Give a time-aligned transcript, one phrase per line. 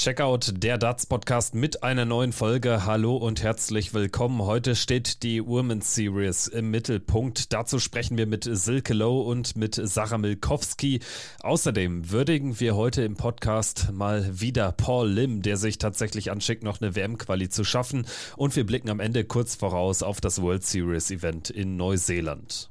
[0.00, 2.86] Checkout der Darts Podcast mit einer neuen Folge.
[2.86, 4.40] Hallo und herzlich willkommen.
[4.40, 7.52] Heute steht die Women's Series im Mittelpunkt.
[7.52, 11.00] Dazu sprechen wir mit Silke Low und mit Sarah Milkowski.
[11.42, 16.80] Außerdem würdigen wir heute im Podcast mal wieder Paul Lim, der sich tatsächlich anschickt, noch
[16.80, 18.06] eine WM-Quali zu schaffen.
[18.38, 22.70] Und wir blicken am Ende kurz voraus auf das World Series Event in Neuseeland.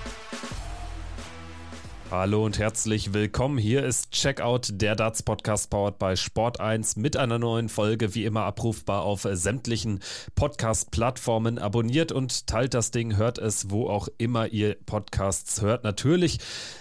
[2.11, 3.57] Hallo und herzlich willkommen.
[3.57, 8.43] Hier ist Checkout, der Darts Podcast powered by Sport1 mit einer neuen Folge, wie immer
[8.43, 10.01] abrufbar auf sämtlichen
[10.35, 11.57] Podcast-Plattformen.
[11.57, 15.85] Abonniert und teilt das Ding, hört es, wo auch immer ihr Podcasts hört.
[15.85, 16.39] Natürlich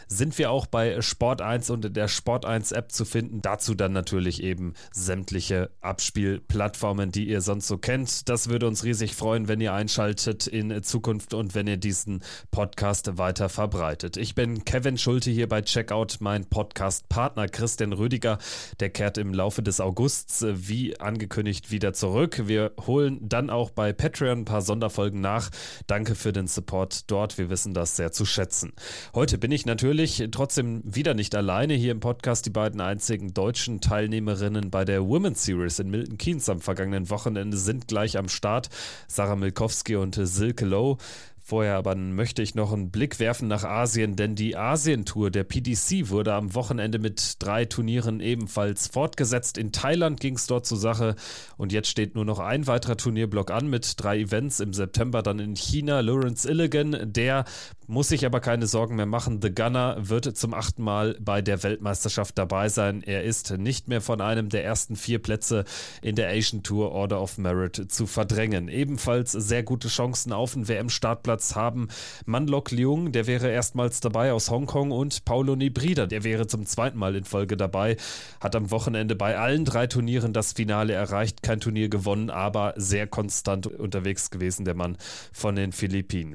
[0.08, 3.40] sind wir auch bei Sport1 und der Sport1-App zu finden.
[3.40, 8.28] Dazu dann natürlich eben sämtliche Abspielplattformen, die ihr sonst so kennt.
[8.28, 13.16] Das würde uns riesig freuen, wenn ihr einschaltet in Zukunft und wenn ihr diesen Podcast
[13.16, 14.16] weiter verbreitet.
[14.16, 18.38] Ich bin Kevin Schulte hier bei Checkout, mein Podcast-Partner Christian Rüdiger.
[18.78, 22.44] Der kehrt im Laufe des Augusts wie angekündigt wieder zurück.
[22.46, 25.50] Wir holen dann auch bei Patreon ein paar Sonderfolgen nach.
[25.86, 27.36] Danke für den Support dort.
[27.36, 28.72] Wir wissen das sehr zu schätzen.
[29.14, 32.46] Heute bin ich natürlich trotzdem wieder nicht alleine hier im Podcast.
[32.46, 37.58] Die beiden einzigen deutschen Teilnehmerinnen bei der Women's Series in Milton Keynes am vergangenen Wochenende
[37.58, 38.70] sind gleich am Start.
[39.06, 40.96] Sarah Milkowski und Silke Lowe.
[41.42, 46.08] Vorher aber möchte ich noch einen Blick werfen nach Asien, denn die Asientour der PDC
[46.10, 49.58] wurde am Wochenende mit drei Turnieren ebenfalls fortgesetzt.
[49.58, 51.16] In Thailand ging es dort zur Sache
[51.56, 55.38] und jetzt steht nur noch ein weiterer Turnierblock an mit drei Events im September dann
[55.38, 56.00] in China.
[56.00, 57.44] Lawrence Illigan, der
[57.86, 59.40] muss sich aber keine Sorgen mehr machen.
[59.42, 63.02] The Gunner wird zum achten Mal bei der Weltmeisterschaft dabei sein.
[63.02, 65.64] Er ist nicht mehr von einem der ersten vier Plätze
[66.00, 68.68] in der Asian Tour Order of Merit zu verdrängen.
[68.68, 71.86] Ebenfalls sehr gute Chancen auf den WM-Startplatz Platz haben
[72.26, 76.98] Manlok Leung, der wäre erstmals dabei aus Hongkong und Paulo Nibrida, der wäre zum zweiten
[76.98, 77.96] Mal in Folge dabei,
[78.40, 83.06] hat am Wochenende bei allen drei Turnieren das Finale erreicht, kein Turnier gewonnen, aber sehr
[83.06, 84.96] konstant unterwegs gewesen, der Mann
[85.32, 86.34] von den Philippinen.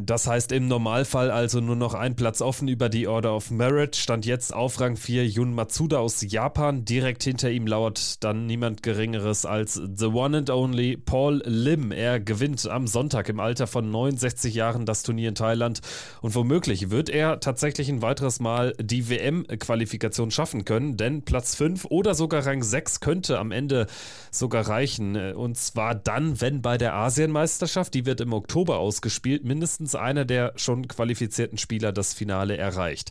[0.00, 3.94] Das heißt im Normalfall also nur noch ein Platz offen über die Order of Merit.
[3.94, 6.84] Stand jetzt auf Rang 4 Jun Matsuda aus Japan.
[6.84, 11.92] Direkt hinter ihm lauert dann niemand Geringeres als the one and only Paul Lim.
[11.92, 15.80] Er gewinnt am Sonntag im Alter von 69 Jahren das Turnier in Thailand.
[16.22, 21.84] Und womöglich wird er tatsächlich ein weiteres Mal die WM-Qualifikation schaffen können, denn Platz 5
[21.84, 23.86] oder sogar Rang 6 könnte am Ende
[24.32, 25.34] sogar reichen.
[25.34, 30.24] Und zwar dann, wenn bei der Asienmeisterschaft, die wird im Oktober ausgespielt, mindestens mindestens einer
[30.24, 33.10] der schon qualifizierten Spieler das Finale erreicht.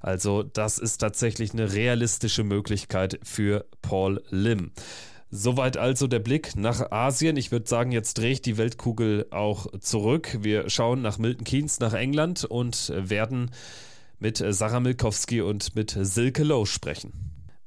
[0.00, 4.72] Also das ist tatsächlich eine realistische Möglichkeit für Paul Lim.
[5.30, 7.36] Soweit also der Blick nach Asien.
[7.36, 10.38] Ich würde sagen, jetzt drehe ich die Weltkugel auch zurück.
[10.40, 13.50] Wir schauen nach Milton Keynes, nach England und werden
[14.18, 17.12] mit Sarah Milkowski und mit Silke Lowe sprechen.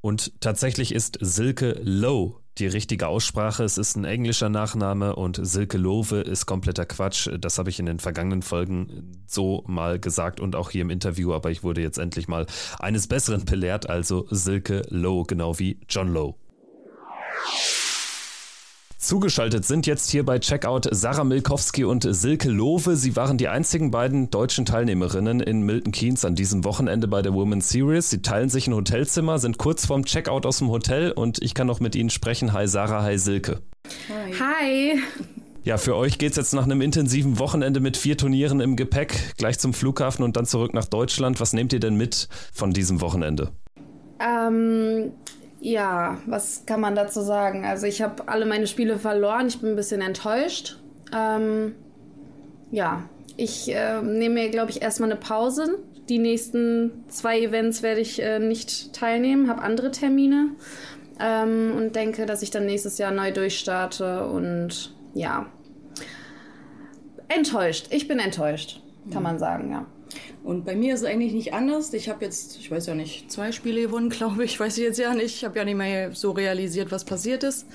[0.01, 3.63] Und tatsächlich ist Silke Lowe die richtige Aussprache.
[3.63, 7.29] Es ist ein englischer Nachname und Silke Lowe ist kompletter Quatsch.
[7.39, 11.33] Das habe ich in den vergangenen Folgen so mal gesagt und auch hier im Interview,
[11.33, 12.45] aber ich wurde jetzt endlich mal
[12.79, 16.35] eines Besseren belehrt, also Silke Lowe, genau wie John Lowe.
[19.01, 22.95] Zugeschaltet sind jetzt hier bei Checkout Sarah Milkowski und Silke Lowe.
[22.95, 27.33] Sie waren die einzigen beiden deutschen Teilnehmerinnen in Milton Keynes an diesem Wochenende bei der
[27.33, 28.11] Women's Series.
[28.11, 31.65] Sie teilen sich ein Hotelzimmer, sind kurz vorm Checkout aus dem Hotel und ich kann
[31.65, 32.53] noch mit Ihnen sprechen.
[32.53, 33.61] Hi Sarah, hi Silke.
[34.07, 34.33] Hi.
[34.39, 34.99] Hi.
[35.63, 39.35] Ja, für euch geht es jetzt nach einem intensiven Wochenende mit vier Turnieren im Gepäck
[39.35, 41.39] gleich zum Flughafen und dann zurück nach Deutschland.
[41.39, 43.49] Was nehmt ihr denn mit von diesem Wochenende?
[44.19, 45.11] Ähm,
[45.61, 47.65] ja, was kann man dazu sagen?
[47.65, 49.47] Also ich habe alle meine Spiele verloren.
[49.47, 50.79] Ich bin ein bisschen enttäuscht.
[51.15, 51.75] Ähm,
[52.71, 53.03] ja,
[53.37, 55.77] ich äh, nehme mir, glaube ich, erstmal eine Pause.
[56.09, 60.49] Die nächsten zwei Events werde ich äh, nicht teilnehmen, habe andere Termine
[61.19, 65.45] ähm, und denke, dass ich dann nächstes Jahr neu durchstarte und ja,
[67.27, 67.87] enttäuscht.
[67.91, 68.81] Ich bin enttäuscht,
[69.13, 69.85] kann man sagen, ja.
[70.43, 71.93] Und bei mir ist es eigentlich nicht anders.
[71.93, 74.59] Ich habe jetzt, ich weiß ja nicht, zwei Spiele gewonnen, glaube ich.
[74.59, 75.35] Weiß ich jetzt ja nicht.
[75.35, 77.65] Ich habe ja nicht mehr so realisiert, was passiert ist.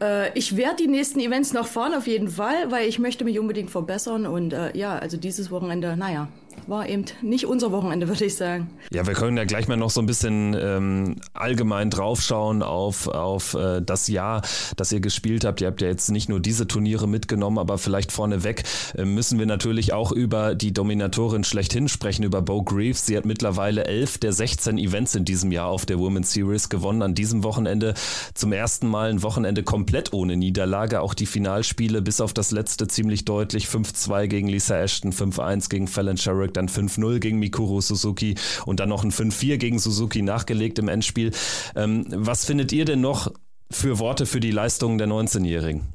[0.00, 3.38] Äh, ich werde die nächsten Events noch fahren, auf jeden Fall, weil ich möchte mich
[3.38, 4.26] unbedingt verbessern.
[4.26, 6.28] Und äh, ja, also dieses Wochenende, naja,
[6.66, 8.70] war eben nicht unser Wochenende, würde ich sagen.
[8.92, 13.54] Ja, wir können ja gleich mal noch so ein bisschen ähm, allgemein draufschauen auf, auf
[13.54, 14.42] äh, das Jahr,
[14.76, 15.60] das ihr gespielt habt.
[15.60, 18.64] Ihr habt ja jetzt nicht nur diese Turniere mitgenommen, aber vielleicht vorneweg
[18.96, 23.06] äh, müssen wir natürlich auch über die Dominatorin schlechthin sprechen, über Bo Greaves.
[23.06, 27.02] Sie hat mittlerweile elf der 16 Events in diesem Jahr auf der Women's Series gewonnen.
[27.02, 27.94] An diesem Wochenende
[28.34, 31.00] zum ersten Mal ein Wochenende komplett ohne Niederlage.
[31.00, 33.66] Auch die Finalspiele bis auf das letzte ziemlich deutlich.
[33.66, 38.34] 5-2 gegen Lisa Ashton, 5-1 gegen Fallon Sherrick, dann 5-0 gegen Mikuru Suzuki
[38.66, 41.32] und dann noch ein 5-4 gegen Suzuki nachgelegt im Endspiel.
[41.76, 43.32] Ähm, was findet ihr denn noch
[43.70, 45.92] für Worte für die Leistungen der 19-Jährigen?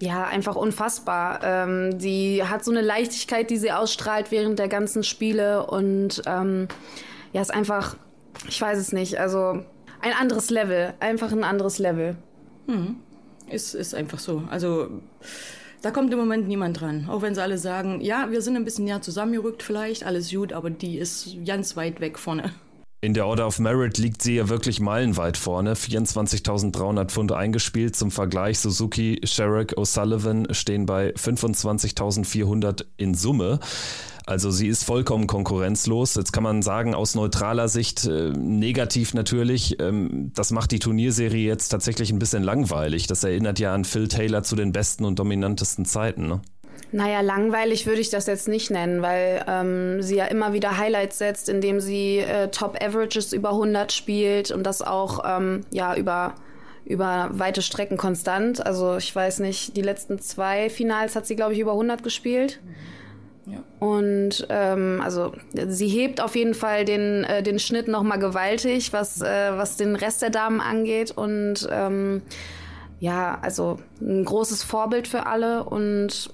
[0.00, 1.40] Ja, einfach unfassbar.
[1.42, 6.68] Ähm, sie hat so eine Leichtigkeit, die sie ausstrahlt während der ganzen Spiele und ähm,
[7.32, 7.96] ja, ist einfach,
[8.48, 9.62] ich weiß es nicht, also
[10.00, 12.16] ein anderes Level, einfach ein anderes Level.
[12.66, 12.96] Hm.
[13.48, 14.42] Ist, ist einfach so.
[14.50, 14.88] Also
[15.82, 17.06] da kommt im Moment niemand dran.
[17.08, 20.52] Auch wenn sie alle sagen, ja, wir sind ein bisschen näher zusammengerückt vielleicht, alles gut,
[20.52, 22.52] aber die ist ganz weit weg vorne.
[23.04, 25.74] In der Order of Merit liegt sie ja wirklich meilenweit vorne.
[25.74, 27.96] 24.300 Pfund eingespielt.
[27.96, 33.58] Zum Vergleich, Suzuki, Sherrick, O'Sullivan stehen bei 25.400 in Summe.
[34.26, 36.14] Also sie ist vollkommen konkurrenzlos.
[36.14, 39.80] Jetzt kann man sagen, aus neutraler Sicht äh, negativ natürlich.
[39.80, 43.06] Ähm, das macht die Turnierserie jetzt tatsächlich ein bisschen langweilig.
[43.06, 46.28] Das erinnert ja an Phil Taylor zu den besten und dominantesten Zeiten.
[46.28, 46.40] Ne?
[46.92, 51.18] Naja, langweilig würde ich das jetzt nicht nennen, weil ähm, sie ja immer wieder Highlights
[51.18, 56.34] setzt, indem sie äh, Top Averages über 100 spielt und das auch ähm, ja über
[56.84, 58.64] über weite Strecken konstant.
[58.64, 62.60] Also ich weiß nicht, die letzten zwei Finals hat sie glaube ich über 100 gespielt.
[62.62, 63.01] Mhm.
[63.80, 65.32] Und ähm, also
[65.66, 69.96] sie hebt auf jeden Fall den, äh, den Schnitt nochmal gewaltig, was, äh, was den
[69.96, 71.10] Rest der Damen angeht.
[71.10, 72.22] Und ähm,
[73.00, 76.32] ja, also ein großes Vorbild für alle und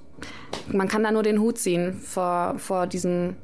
[0.70, 3.36] man kann da nur den Hut ziehen vor, vor diesem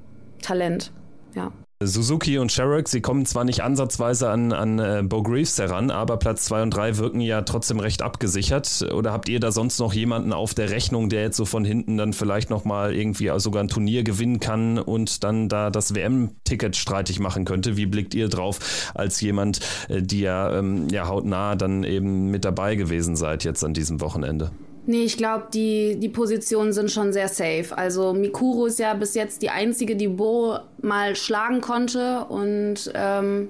[0.43, 0.93] Talent.
[1.34, 1.52] Ja.
[1.82, 6.18] Suzuki und Sherrick, sie kommen zwar nicht ansatzweise an, an äh, Bo Greaves heran, aber
[6.18, 8.86] Platz 2 und 3 wirken ja trotzdem recht abgesichert.
[8.94, 11.96] Oder habt ihr da sonst noch jemanden auf der Rechnung, der jetzt so von hinten
[11.96, 17.18] dann vielleicht nochmal irgendwie sogar ein Turnier gewinnen kann und dann da das WM-Ticket streitig
[17.18, 17.76] machen könnte?
[17.76, 22.44] Wie blickt ihr drauf als jemand, äh, die ja, ähm, ja hautnah dann eben mit
[22.44, 24.52] dabei gewesen seid jetzt an diesem Wochenende?
[24.86, 27.76] Nee, ich glaube, die, die Positionen sind schon sehr safe.
[27.76, 33.48] Also Mikuru ist ja bis jetzt die einzige, die Bo mal schlagen konnte und ähm,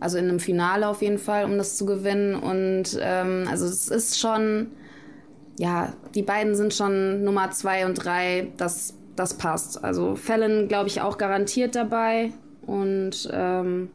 [0.00, 2.34] also in einem Finale auf jeden Fall, um das zu gewinnen.
[2.34, 4.68] Und ähm, also es ist schon,
[5.58, 8.48] ja, die beiden sind schon Nummer zwei und drei.
[8.58, 9.82] Das, das passt.
[9.82, 12.32] Also Fallon, glaube ich, auch garantiert dabei.
[12.66, 13.90] Und ähm,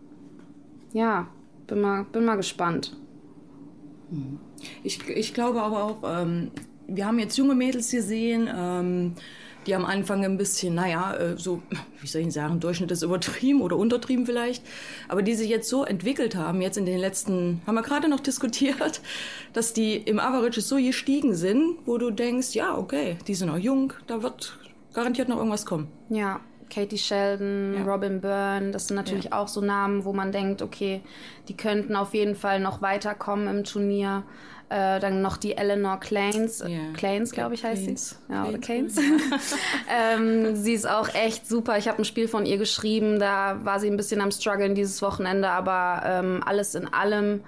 [0.93, 1.27] ja,
[1.67, 2.95] bin mal, bin mal gespannt.
[4.83, 6.51] Ich, ich glaube aber auch, ähm,
[6.87, 9.15] wir haben jetzt junge Mädels gesehen, ähm,
[9.65, 11.61] die am Anfang ein bisschen, naja, äh, so,
[12.01, 14.63] wie soll ich sagen, Durchschnitt ist übertrieben oder untertrieben vielleicht,
[15.07, 18.19] aber die sich jetzt so entwickelt haben, jetzt in den letzten, haben wir gerade noch
[18.21, 19.01] diskutiert,
[19.53, 23.57] dass die im Average so gestiegen sind, wo du denkst, ja, okay, die sind noch
[23.57, 24.57] jung, da wird
[24.93, 25.87] garantiert noch irgendwas kommen.
[26.09, 26.39] Ja,
[26.69, 27.83] Katie Sheldon, ja.
[27.83, 29.39] Robin Byrne, das sind natürlich ja.
[29.39, 31.01] auch so Namen, wo man denkt, okay,
[31.47, 34.23] die könnten auf jeden Fall noch weiterkommen im Turnier.
[34.67, 36.91] Äh, dann noch die Eleanor Clains, yeah.
[36.93, 38.09] Clains, glaube ich, heißt Clains.
[38.27, 38.33] sie.
[38.33, 38.97] Ja, oder Clains.
[39.95, 41.77] ähm, sie ist auch echt super.
[41.77, 45.03] Ich habe ein Spiel von ihr geschrieben, da war sie ein bisschen am struggeln dieses
[45.03, 47.41] Wochenende, aber ähm, alles in allem,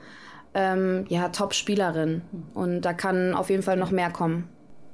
[0.54, 2.22] ähm, ja, Top-Spielerin.
[2.54, 4.48] Und da kann auf jeden Fall noch mehr kommen.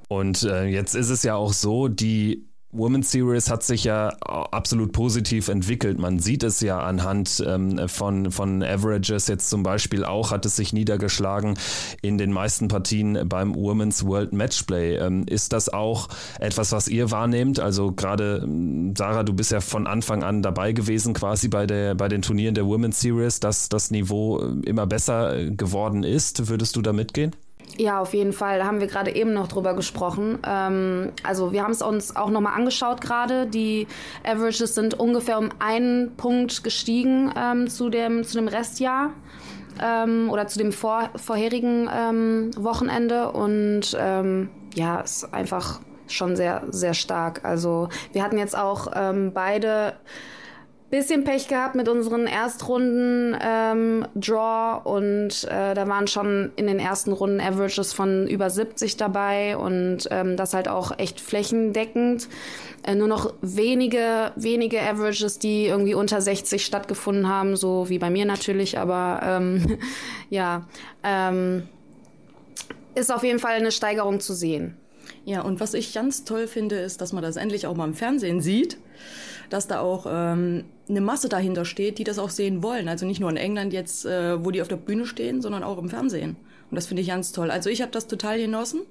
[0.08, 4.92] Und äh, jetzt ist es ja auch so, die Women's Series hat sich ja absolut
[4.92, 5.98] positiv entwickelt.
[5.98, 10.56] Man sieht es ja anhand ähm, von, von Averages jetzt zum Beispiel auch, hat es
[10.56, 11.56] sich niedergeschlagen
[12.02, 14.96] in den meisten Partien beim Women's World Matchplay.
[14.96, 16.08] Ähm, ist das auch
[16.40, 17.60] etwas, was ihr wahrnehmt?
[17.60, 21.94] Also gerade, ähm, Sarah, du bist ja von Anfang an dabei gewesen quasi bei, der,
[21.94, 26.48] bei den Turnieren der Women's Series, dass das Niveau äh, immer besser äh, geworden ist.
[26.48, 27.34] Würdest du da mitgehen?
[27.76, 28.58] Ja, auf jeden Fall.
[28.58, 30.38] Da haben wir gerade eben noch drüber gesprochen.
[30.46, 33.46] Ähm, also wir haben es uns auch nochmal angeschaut gerade.
[33.46, 33.86] Die
[34.24, 39.10] Averages sind ungefähr um einen Punkt gestiegen ähm, zu, dem, zu dem Restjahr
[39.82, 43.32] ähm, oder zu dem vor, vorherigen ähm, Wochenende.
[43.32, 47.44] Und ähm, ja, ist einfach schon sehr, sehr stark.
[47.44, 49.94] Also wir hatten jetzt auch ähm, beide
[50.94, 57.12] bisschen Pech gehabt mit unseren Erstrunden ähm, und äh, da waren schon in den ersten
[57.12, 62.28] Runden Averages von über 70 dabei und ähm, das halt auch echt flächendeckend.
[62.84, 68.10] Äh, nur noch wenige, wenige Averages, die irgendwie unter 60 stattgefunden haben, so wie bei
[68.10, 69.78] mir natürlich, aber ähm,
[70.30, 70.68] ja,
[71.02, 71.64] ähm,
[72.94, 74.76] ist auf jeden Fall eine Steigerung zu sehen.
[75.24, 77.94] Ja, und was ich ganz toll finde, ist, dass man das endlich auch mal im
[77.94, 78.76] Fernsehen sieht,
[79.50, 82.88] dass da auch ähm, eine Masse dahinter steht, die das auch sehen wollen.
[82.88, 85.78] Also nicht nur in England jetzt, äh, wo die auf der Bühne stehen, sondern auch
[85.78, 86.36] im Fernsehen.
[86.70, 87.50] Und das finde ich ganz toll.
[87.50, 88.82] Also ich habe das total genossen.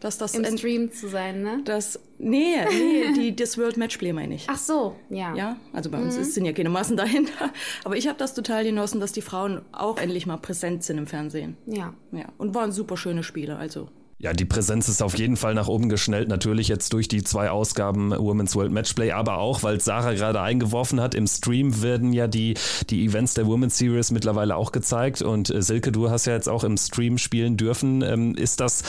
[0.00, 1.60] Dass das Im Stream zu sein, ne?
[1.64, 4.46] Das, nee, nee, die, das World Matchplay meine ich.
[4.48, 5.32] Ach so, ja.
[5.36, 6.24] Ja, also bei uns mhm.
[6.24, 7.52] sind ja keine Massen dahinter.
[7.84, 11.06] Aber ich habe das total genossen, dass die Frauen auch endlich mal präsent sind im
[11.06, 11.56] Fernsehen.
[11.66, 11.94] Ja.
[12.10, 13.88] Ja, und waren super schöne Spiele, also
[14.22, 16.28] ja, die Präsenz ist auf jeden Fall nach oben geschnellt.
[16.28, 21.00] Natürlich jetzt durch die zwei Ausgaben Women's World Matchplay, aber auch, weil Sarah gerade eingeworfen
[21.00, 22.54] hat, im Stream werden ja die,
[22.88, 25.22] die Events der Women's Series mittlerweile auch gezeigt.
[25.22, 28.02] Und äh, Silke, du hast ja jetzt auch im Stream spielen dürfen.
[28.02, 28.84] Ähm, ist das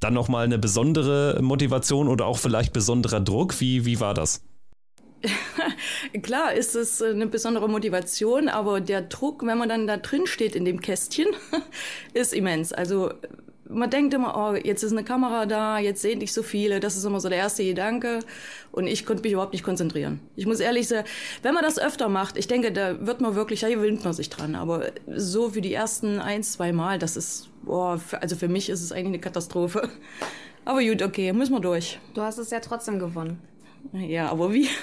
[0.00, 3.60] dann nochmal eine besondere Motivation oder auch vielleicht besonderer Druck?
[3.60, 4.40] Wie, wie war das?
[6.22, 10.56] Klar ist es eine besondere Motivation, aber der Druck, wenn man dann da drin steht
[10.56, 11.28] in dem Kästchen,
[12.14, 12.72] ist immens.
[12.72, 13.10] Also
[13.72, 16.80] man denkt immer, oh, jetzt ist eine Kamera da, jetzt sehen dich so viele.
[16.80, 18.20] Das ist immer so der erste Gedanke.
[18.70, 20.20] Und ich konnte mich überhaupt nicht konzentrieren.
[20.36, 21.06] Ich muss ehrlich sagen,
[21.42, 24.30] wenn man das öfter macht, ich denke, da wird man wirklich, ja, gewöhnt man sich
[24.30, 24.54] dran.
[24.54, 28.82] Aber so für die ersten ein, zwei Mal, das ist, boah, also für mich ist
[28.82, 29.88] es eigentlich eine Katastrophe.
[30.64, 31.98] Aber gut, okay, müssen wir durch.
[32.14, 33.40] Du hast es ja trotzdem gewonnen.
[33.92, 34.68] Ja, aber wie?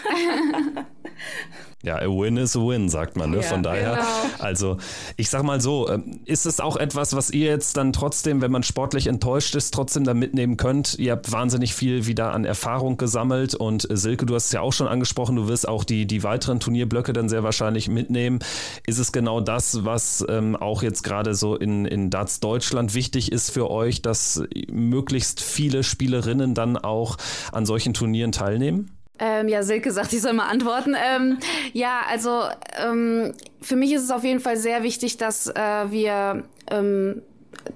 [1.81, 3.31] Ja, a win is a win, sagt man.
[3.31, 3.37] Ne?
[3.37, 4.43] Ja, Von daher, genau.
[4.43, 4.77] also
[5.15, 8.51] ich sag mal so, ähm, ist es auch etwas, was ihr jetzt dann trotzdem, wenn
[8.51, 10.99] man sportlich enttäuscht ist, trotzdem da mitnehmen könnt?
[10.99, 14.59] Ihr habt wahnsinnig viel wieder an Erfahrung gesammelt und äh, Silke, du hast es ja
[14.59, 18.39] auch schon angesprochen, du wirst auch die, die weiteren Turnierblöcke dann sehr wahrscheinlich mitnehmen.
[18.85, 23.31] Ist es genau das, was ähm, auch jetzt gerade so in, in Darts Deutschland wichtig
[23.31, 27.15] ist für euch, dass möglichst viele Spielerinnen dann auch
[27.53, 28.98] an solchen Turnieren teilnehmen?
[29.19, 30.95] Ähm, ja, Silke sagt, ich soll mal antworten.
[30.95, 31.37] Ähm,
[31.73, 32.43] ja, also
[32.83, 37.21] ähm, für mich ist es auf jeden Fall sehr wichtig, dass äh, wir ähm,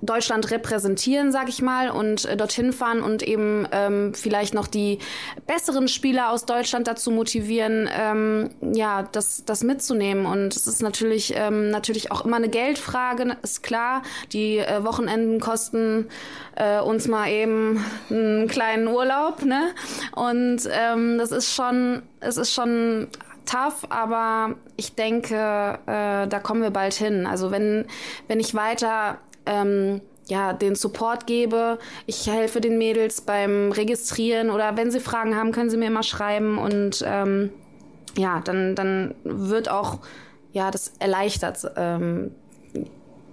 [0.02, 5.00] Deutschland repräsentieren, sag ich mal, und äh, dorthin fahren und eben ähm, vielleicht noch die
[5.48, 10.26] besseren Spieler aus Deutschland dazu motivieren, ähm, ja, das, das mitzunehmen.
[10.26, 14.04] Und es ist natürlich, ähm, natürlich auch immer eine Geldfrage, ist klar.
[14.32, 16.08] Die äh, Wochenenden kosten
[16.56, 19.74] äh, uns mal eben einen kleinen Urlaub, ne?
[20.16, 23.08] Und ähm, das ist schon, es ist schon
[23.46, 25.36] tough, aber ich denke,
[25.86, 27.26] äh, da kommen wir bald hin.
[27.26, 27.86] Also wenn,
[28.28, 31.80] wenn ich weiter ähm, ja, den Support gebe.
[32.06, 36.04] Ich helfe den Mädels beim Registrieren oder wenn sie Fragen haben, können sie mir immer
[36.04, 37.52] schreiben und ähm,
[38.18, 40.00] ja, dann, dann wird auch,
[40.52, 42.32] ja, das erleichtert, ähm,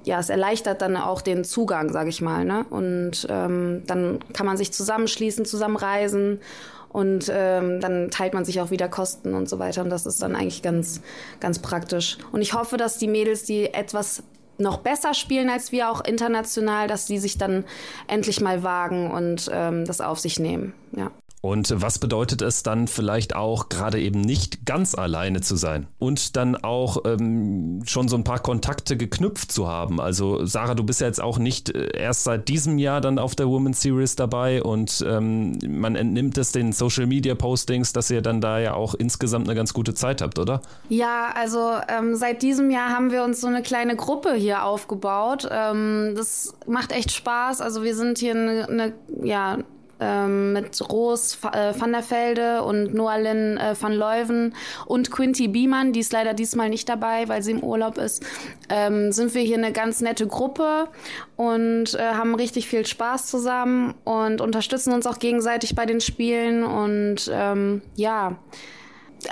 [0.05, 2.65] ja, es erleichtert dann auch den Zugang, sag ich mal, ne?
[2.71, 6.41] Und ähm, dann kann man sich zusammenschließen, zusammenreisen
[6.89, 10.23] und ähm, dann teilt man sich auch wieder Kosten und so weiter und das ist
[10.23, 11.03] dann eigentlich ganz,
[11.39, 12.17] ganz praktisch.
[12.33, 14.23] Und ich hoffe, dass die Mädels, die etwas
[14.61, 17.65] noch besser spielen als wir auch international, dass die sich dann
[18.07, 20.75] endlich mal wagen und ähm, das auf sich nehmen.
[20.93, 21.11] Ja.
[21.43, 26.37] Und was bedeutet es dann vielleicht auch gerade eben nicht ganz alleine zu sein und
[26.37, 30.01] dann auch ähm, schon so ein paar Kontakte geknüpft zu haben?
[30.01, 33.35] Also Sarah, du bist ja jetzt auch nicht äh, erst seit diesem Jahr dann auf
[33.35, 38.21] der Women's Series dabei und ähm, man entnimmt es den Social Media Postings, dass ihr
[38.21, 40.61] dann da ja auch insgesamt eine ganz gute Zeit habt, oder?
[40.91, 45.49] Ja, also ähm, seit diesem Jahr haben wir uns so eine kleine Gruppe hier aufgebaut.
[45.51, 47.63] Ähm, das macht echt Spaß.
[47.63, 48.93] Also wir sind hier eine, eine
[49.23, 49.59] ja
[50.01, 54.55] ähm, mit Roos äh, van der Velde und Noalyn äh, van Leuven
[54.87, 58.25] und Quinty Biemann, die ist leider diesmal nicht dabei, weil sie im Urlaub ist,
[58.69, 60.89] ähm, sind wir hier eine ganz nette Gruppe
[61.37, 66.65] und äh, haben richtig viel Spaß zusammen und unterstützen uns auch gegenseitig bei den Spielen
[66.65, 68.37] und ähm, ja,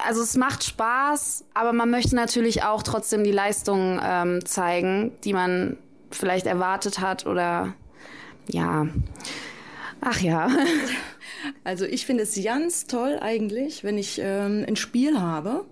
[0.06, 5.32] also es macht Spaß, aber man möchte natürlich auch trotzdem die Leistung ähm, zeigen, die
[5.32, 5.78] man
[6.10, 7.74] vielleicht erwartet hat oder
[8.48, 8.86] ja.
[10.00, 10.50] Ach ja.
[11.62, 15.66] Also ich finde es ganz toll eigentlich, wenn ich ähm, ein Spiel habe,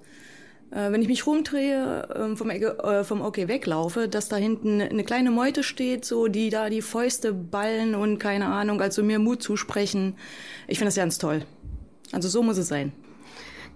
[0.71, 5.03] äh, wenn ich mich rumdrehe, äh, vom, äh, vom OK weglaufe, dass da hinten eine
[5.03, 9.43] kleine Meute steht, so die da die Fäuste ballen und keine Ahnung, also mir Mut
[9.43, 10.17] zusprechen.
[10.69, 11.45] Ich finde das ganz toll.
[12.13, 12.93] Also so muss es sein.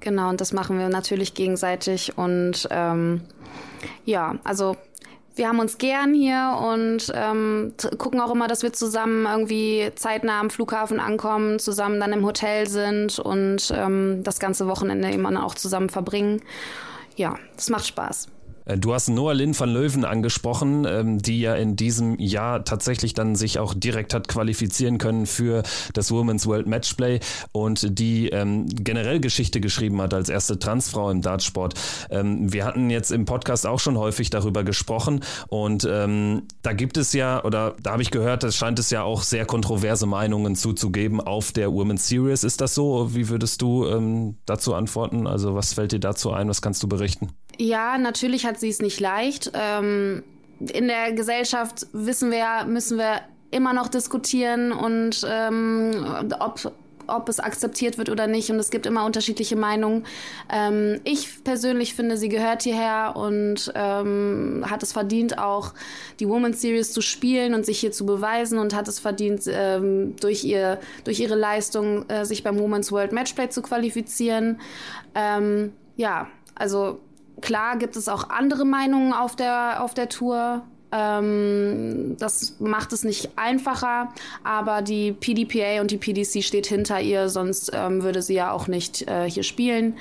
[0.00, 3.22] Genau, und das machen wir natürlich gegenseitig und ähm,
[4.04, 4.76] ja, also
[5.40, 10.38] wir haben uns gern hier und ähm, gucken auch immer, dass wir zusammen irgendwie zeitnah
[10.38, 15.54] am Flughafen ankommen, zusammen dann im Hotel sind und ähm, das ganze Wochenende immer auch
[15.54, 16.42] zusammen verbringen.
[17.16, 18.28] Ja, das macht Spaß.
[18.64, 23.14] Äh, du hast Noah Lynn van Löwen angesprochen, ähm, die ja in diesem Jahr tatsächlich
[23.14, 25.62] dann sich auch direkt hat qualifizieren können für
[25.94, 27.20] das Women's World Matchplay
[27.52, 31.74] und die ähm, generell Geschichte geschrieben hat als erste Transfrau im Dartsport.
[32.10, 37.12] Ähm, wir hatten jetzt im Podcast auch schon häufig darüber gesprochen und da gibt es
[37.12, 41.20] ja, oder da habe ich gehört, es scheint es ja auch sehr kontroverse Meinungen zuzugeben
[41.20, 42.44] auf der Women's Series.
[42.44, 43.14] Ist das so?
[43.14, 45.26] Wie würdest du dazu antworten?
[45.26, 46.48] Also was fällt dir dazu ein?
[46.48, 47.30] Was kannst du berichten?
[47.60, 49.52] Ja, natürlich hat sie es nicht leicht.
[49.52, 50.22] Ähm,
[50.72, 56.06] in der Gesellschaft wissen wir, müssen wir immer noch diskutieren und ähm,
[56.38, 56.72] ob
[57.06, 58.50] ob es akzeptiert wird oder nicht.
[58.50, 60.06] Und es gibt immer unterschiedliche Meinungen.
[60.48, 65.74] Ähm, ich persönlich finde, sie gehört hierher und ähm, hat es verdient, auch
[66.20, 70.14] die Women's Series zu spielen und sich hier zu beweisen und hat es verdient, ähm,
[70.20, 74.60] durch, ihr, durch ihre Leistung äh, sich beim Women's World Matchplay zu qualifizieren.
[75.16, 77.00] Ähm, ja, also
[77.40, 80.62] Klar gibt es auch andere Meinungen auf der, auf der Tour.
[80.92, 87.28] Ähm, das macht es nicht einfacher, aber die PDPA und die PDC steht hinter ihr,
[87.28, 89.96] sonst ähm, würde sie ja auch nicht äh, hier spielen.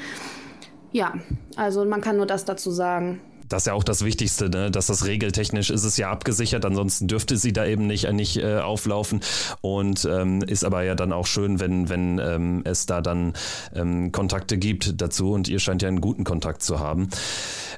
[0.91, 1.13] Ja,
[1.55, 4.72] also man kann nur das dazu sagen das ist ja auch das Wichtigste, ne?
[4.72, 8.60] dass das regeltechnisch ist es ja abgesichert, ansonsten dürfte sie da eben nicht, nicht äh,
[8.60, 9.22] auflaufen
[9.62, 13.34] und ähm, ist aber ja dann auch schön, wenn, wenn ähm, es da dann
[13.75, 17.10] ähm, Kontakte gibt dazu und ihr scheint ja einen guten Kontakt zu haben.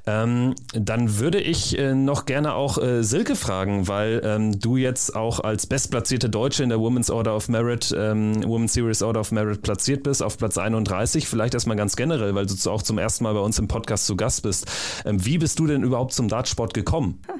[0.08, 5.16] Ähm, dann würde ich äh, noch gerne auch äh, Silke fragen, weil ähm, du jetzt
[5.16, 9.32] auch als bestplatzierte Deutsche in der Women's Order of Merit, ähm, Women's Series Order of
[9.32, 11.28] Merit platziert bist, auf Platz 31.
[11.28, 14.16] Vielleicht erstmal ganz generell, weil du auch zum ersten Mal bei uns im Podcast zu
[14.16, 14.66] Gast bist.
[15.06, 17.22] Ähm, wie bist du denn überhaupt zum Dartsport gekommen?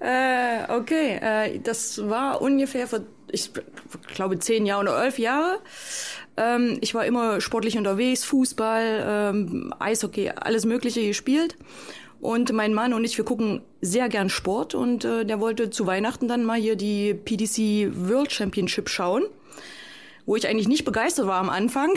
[0.00, 3.00] Äh, okay, äh, das war ungefähr vor,
[3.30, 3.50] ich
[4.14, 5.58] glaube, zehn Jahre oder elf Jahre.
[6.36, 11.56] Ähm, ich war immer sportlich unterwegs, Fußball, ähm, Eishockey, alles Mögliche gespielt.
[12.20, 15.86] Und mein Mann und ich, wir gucken sehr gern Sport und äh, der wollte zu
[15.86, 19.24] Weihnachten dann mal hier die PDC World Championship schauen
[20.26, 21.90] wo ich eigentlich nicht begeistert war am Anfang.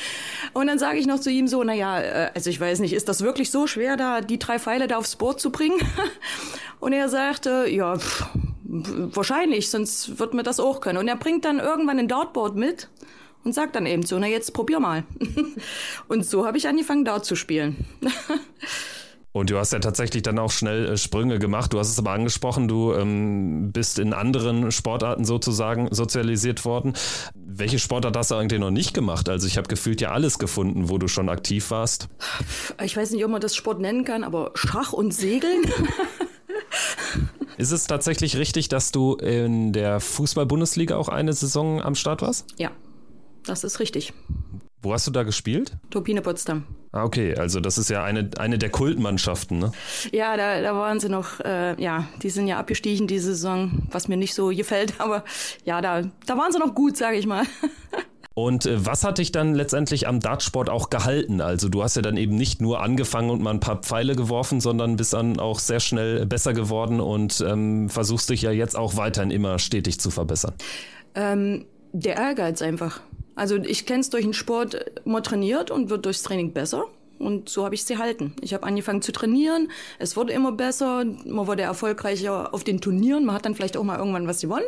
[0.52, 3.08] Und dann sage ich noch zu ihm so, naja, äh, also ich weiß nicht, ist
[3.08, 5.80] das wirklich so schwer, da die drei Pfeile da aufs Board zu bringen?
[6.80, 8.26] Und er sagte, ja, pff,
[8.64, 10.98] wahrscheinlich, sonst wird mir das auch können.
[10.98, 12.88] Und er bringt dann irgendwann ein Dartboard mit
[13.44, 15.04] und sagt dann eben so, na jetzt probier mal.
[16.08, 17.84] und so habe ich angefangen, Dart zu spielen.
[19.34, 21.72] Und du hast ja tatsächlich dann auch schnell äh, Sprünge gemacht.
[21.72, 26.92] Du hast es aber angesprochen, du ähm, bist in anderen Sportarten sozusagen sozialisiert worden.
[27.34, 29.30] Welche Sportart hast du eigentlich noch nicht gemacht?
[29.30, 32.08] Also ich habe gefühlt ja alles gefunden, wo du schon aktiv warst.
[32.82, 35.62] Ich weiß nicht, ob man das Sport nennen kann, aber Schach und Segeln.
[37.56, 42.46] Ist es tatsächlich richtig, dass du in der Fußball-Bundesliga auch eine Saison am Start warst?
[42.58, 42.70] Ja,
[43.46, 44.12] das ist richtig.
[44.82, 45.76] Wo hast du da gespielt?
[45.90, 46.64] Turbine Potsdam.
[46.90, 49.72] Ah, okay, also das ist ja eine, eine der Kultmannschaften, ne?
[50.10, 54.08] Ja, da, da waren sie noch, äh, ja, die sind ja abgestiegen diese Saison, was
[54.08, 55.24] mir nicht so gefällt, aber
[55.64, 57.44] ja, da, da waren sie noch gut, sage ich mal.
[58.34, 61.40] Und äh, was hat dich dann letztendlich am Dartsport auch gehalten?
[61.40, 64.60] Also du hast ja dann eben nicht nur angefangen und mal ein paar Pfeile geworfen,
[64.60, 68.96] sondern bist dann auch sehr schnell besser geworden und ähm, versuchst dich ja jetzt auch
[68.96, 70.54] weiterhin immer stetig zu verbessern.
[71.14, 73.00] Ähm, der Ehrgeiz einfach.
[73.34, 76.84] Also ich kenne es durch den Sport, man trainiert und wird durchs Training besser.
[77.18, 78.34] Und so habe ich sie halten.
[78.40, 83.24] Ich habe angefangen zu trainieren, es wurde immer besser, man wurde erfolgreicher auf den Turnieren,
[83.24, 84.66] man hat dann vielleicht auch mal irgendwann was gewonnen.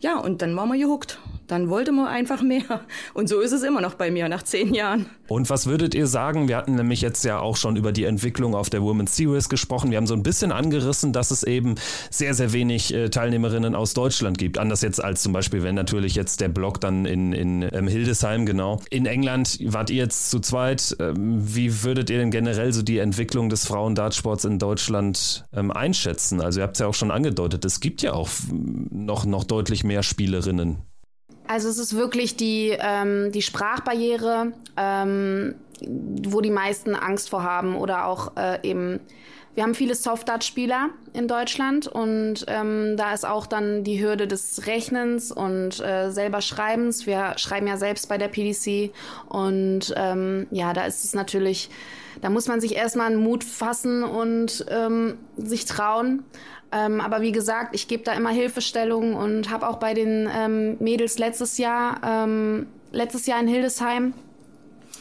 [0.00, 1.18] Ja, und dann waren wir gehuckt.
[1.46, 2.80] Dann wollte man einfach mehr.
[3.14, 5.06] Und so ist es immer noch bei mir nach zehn Jahren.
[5.28, 6.48] Und was würdet ihr sagen?
[6.48, 9.90] Wir hatten nämlich jetzt ja auch schon über die Entwicklung auf der Women's Series gesprochen.
[9.90, 11.76] Wir haben so ein bisschen angerissen, dass es eben
[12.10, 14.58] sehr, sehr wenig äh, Teilnehmerinnen aus Deutschland gibt.
[14.58, 18.44] Anders jetzt als zum Beispiel, wenn natürlich jetzt der Block dann in, in ähm, Hildesheim,
[18.44, 18.80] genau.
[18.90, 20.96] In England wart ihr jetzt zu zweit.
[20.98, 26.40] Ähm, wie würdet ihr denn generell so die Entwicklung des Frauendartsports in Deutschland ähm, einschätzen?
[26.40, 28.28] Also ihr habt es ja auch schon angedeutet, es gibt ja auch
[28.90, 30.91] noch, noch deutlich mehr mehr Spielerinnen?
[31.52, 35.54] Also es ist wirklich die, ähm, die Sprachbarriere, ähm,
[35.86, 39.00] wo die meisten Angst vor haben oder auch äh, eben,
[39.54, 44.66] wir haben viele Soft-Dart-Spieler in Deutschland und ähm, da ist auch dann die Hürde des
[44.66, 47.06] Rechnens und äh, selber Schreibens.
[47.06, 48.90] Wir schreiben ja selbst bei der PDC
[49.28, 51.68] und ähm, ja, da ist es natürlich,
[52.22, 56.24] da muss man sich erstmal einen Mut fassen und ähm, sich trauen.
[56.72, 60.76] Ähm, aber wie gesagt, ich gebe da immer Hilfestellung und habe auch bei den ähm,
[60.80, 64.14] Mädels letztes Jahr, ähm, letztes Jahr in Hildesheim,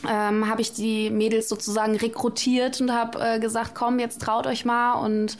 [0.10, 4.65] ähm, habe ich die Mädels sozusagen rekrutiert und habe äh, gesagt, komm, jetzt traut euch
[4.65, 4.93] mal.
[4.93, 5.38] Und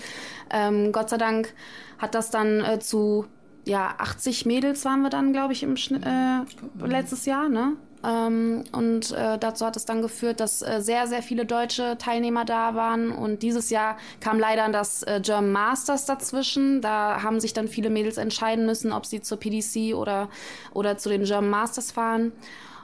[0.52, 1.54] ähm, Gott sei Dank
[1.98, 3.26] hat das dann äh, zu
[3.66, 7.74] ja 80 Mädels waren wir dann, glaube ich, im Schnitt, äh, letztes Jahr, ne?
[8.04, 12.46] Ähm, und äh, dazu hat es dann geführt, dass äh, sehr, sehr viele deutsche Teilnehmer
[12.46, 13.12] da waren.
[13.12, 16.82] Und dieses Jahr kam leider das äh, German Masters dazwischen.
[16.82, 20.30] Da haben sich dann viele Mädels entscheiden müssen, ob sie zur PDC oder,
[20.74, 22.32] oder zu den German Masters fahren.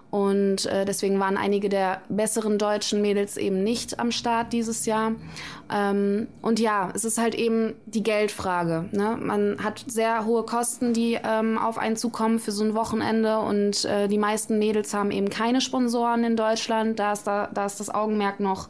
[0.10, 5.14] Und äh, deswegen waren einige der besseren deutschen Mädels eben nicht am Start dieses Jahr.
[5.70, 8.86] Ähm, und ja, es ist halt eben die Geldfrage.
[8.94, 9.18] Ne?
[9.20, 13.40] Man hat sehr hohe Kosten, die ähm, auf einen zukommen für so ein Wochenende.
[13.40, 17.00] Und äh, die meisten Mädels haben eben keine Sponsoren in Deutschland.
[17.00, 18.70] Da ist, da, da ist das Augenmerk noch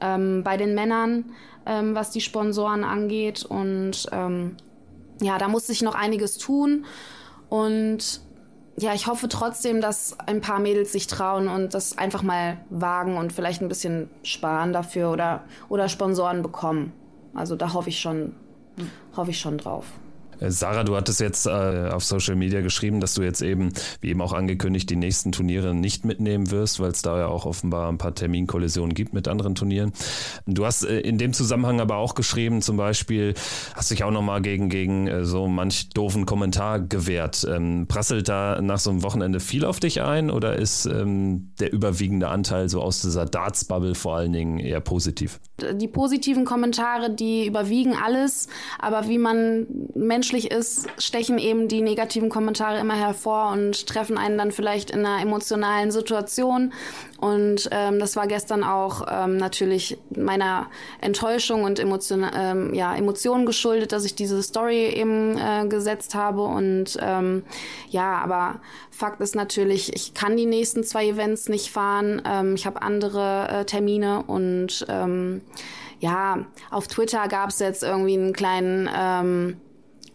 [0.00, 1.26] ähm, bei den Männern,
[1.66, 3.44] ähm, was die Sponsoren angeht.
[3.44, 4.56] Und ähm,
[5.20, 6.86] ja, da muss sich noch einiges tun.
[7.50, 8.22] Und
[8.82, 13.16] ja, ich hoffe trotzdem, dass ein paar Mädels sich trauen und das einfach mal wagen
[13.16, 16.92] und vielleicht ein bisschen sparen dafür oder, oder Sponsoren bekommen.
[17.34, 18.34] Also da hoffe ich schon,
[19.16, 19.86] hoffe ich schon drauf.
[20.40, 24.10] Äh, Sarah, du hattest jetzt äh, auf Social Media geschrieben, dass du jetzt eben, wie
[24.10, 27.88] eben auch angekündigt, die nächsten Turniere nicht mitnehmen wirst, weil es da ja auch offenbar
[27.88, 29.92] ein paar Terminkollisionen gibt mit anderen Turnieren.
[30.46, 33.34] Du hast äh, in dem Zusammenhang aber auch geschrieben, zum Beispiel,
[33.74, 37.46] hast dich auch nochmal gegen, gegen äh, so manch doofen Kommentar gewehrt.
[37.48, 41.72] Ähm, prasselt da nach so einem Wochenende viel auf dich ein oder ist ähm, der
[41.72, 45.40] überwiegende Anteil so aus dieser Darts-Bubble vor allen Dingen eher positiv?
[45.60, 48.48] Die positiven Kommentare, die überwiegen alles,
[48.78, 49.66] aber wie man
[50.32, 55.06] menschlich ist, stechen eben die negativen Kommentare immer hervor und treffen einen dann vielleicht in
[55.06, 56.74] einer emotionalen Situation.
[57.18, 60.66] Und ähm, das war gestern auch ähm, natürlich meiner
[61.00, 66.42] Enttäuschung und Emotion, ähm, ja, Emotionen geschuldet, dass ich diese Story eben äh, gesetzt habe.
[66.42, 67.44] Und ähm,
[67.88, 68.60] ja, aber
[68.90, 72.20] Fakt ist natürlich, ich kann die nächsten zwei Events nicht fahren.
[72.26, 75.40] Ähm, ich habe andere äh, Termine und ähm,
[76.00, 79.56] ja, auf Twitter gab es jetzt irgendwie einen kleinen ähm,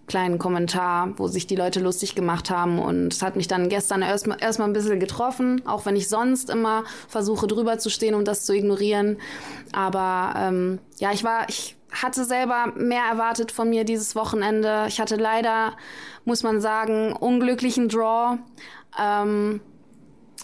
[0.08, 2.80] kleinen Kommentar, wo sich die Leute lustig gemacht haben.
[2.80, 6.50] Und es hat mich dann gestern erstmal erstmal ein bisschen getroffen, auch wenn ich sonst
[6.50, 9.18] immer versuche drüber zu stehen und das zu ignorieren.
[9.72, 14.86] Aber ähm, ja, ich war, ich hatte selber mehr erwartet von mir dieses Wochenende.
[14.88, 15.74] Ich hatte leider,
[16.26, 18.38] muss man sagen, unglücklichen Draw.
[19.00, 19.62] Ähm,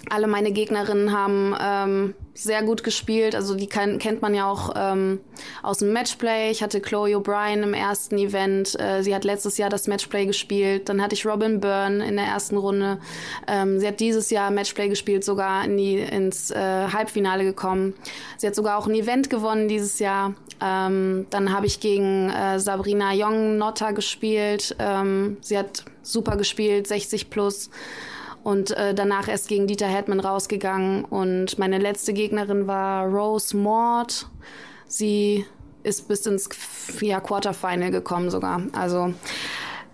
[0.10, 3.36] alle meine Gegnerinnen haben ähm, sehr gut gespielt.
[3.36, 5.19] Also die kann, kennt man ja auch ähm,
[5.62, 6.52] aus dem Matchplay.
[6.52, 8.80] Ich hatte Chloe O'Brien im ersten Event.
[8.80, 10.89] Äh, sie hat letztes Jahr das Matchplay gespielt.
[10.89, 12.99] Dann hatte ich Robin Byrne in der ersten Runde.
[13.47, 17.93] Ähm, sie hat dieses Jahr Matchplay gespielt, sogar in die, ins äh, Halbfinale gekommen.
[18.38, 20.34] Sie hat sogar auch ein Event gewonnen dieses Jahr.
[20.62, 24.75] Ähm, dann habe ich gegen äh, Sabrina Young-Notta gespielt.
[24.80, 27.69] Ähm, sie hat super gespielt, 60 plus
[28.43, 31.06] und äh, danach erst gegen Dieter Hetman rausgegangen.
[31.06, 34.28] Und meine letzte Gegnerin war Rose Mord.
[34.88, 35.45] Sie
[35.84, 36.49] ist bis ins
[37.02, 38.62] ja, Quarterfinal gekommen sogar.
[38.73, 39.13] Also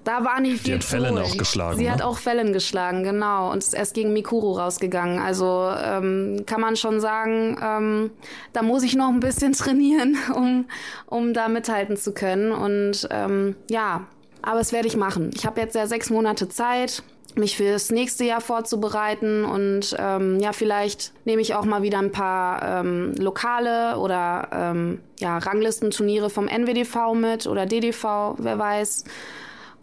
[0.05, 0.65] da war nicht viel.
[0.65, 1.77] Die hat Fällen auch geschlagen.
[1.77, 1.91] Sie ne?
[1.91, 3.51] hat auch Fällen geschlagen, genau.
[3.51, 5.19] Und ist erst gegen Mikuru rausgegangen.
[5.19, 8.11] Also ähm, kann man schon sagen, ähm,
[8.53, 10.65] da muss ich noch ein bisschen trainieren, um,
[11.07, 12.51] um da mithalten zu können.
[12.51, 14.05] Und ähm, ja,
[14.43, 15.31] aber das werde ich machen.
[15.33, 17.03] Ich habe jetzt ja sechs Monate Zeit
[17.35, 22.11] mich fürs nächste Jahr vorzubereiten und ähm, ja, vielleicht nehme ich auch mal wieder ein
[22.11, 29.03] paar ähm, lokale oder ähm, ja, Ranglistenturniere vom NWDV mit oder DDV, wer weiß.